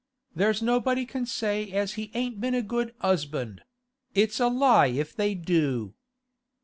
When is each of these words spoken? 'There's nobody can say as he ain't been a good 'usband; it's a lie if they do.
'There's 0.35 0.63
nobody 0.63 1.05
can 1.05 1.27
say 1.27 1.71
as 1.71 1.93
he 1.93 2.09
ain't 2.15 2.41
been 2.41 2.55
a 2.55 2.63
good 2.63 2.95
'usband; 3.03 3.61
it's 4.15 4.39
a 4.39 4.47
lie 4.47 4.87
if 4.87 5.15
they 5.15 5.35
do. 5.35 5.93